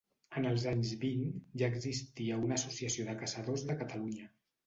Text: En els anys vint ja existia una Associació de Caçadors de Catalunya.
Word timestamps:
En 0.39 0.45
els 0.51 0.63
anys 0.69 0.93
vint 1.01 1.25
ja 1.63 1.67
existia 1.73 2.39
una 2.47 2.57
Associació 2.61 3.05
de 3.11 3.15
Caçadors 3.21 3.69
de 3.71 3.79
Catalunya. 3.83 4.27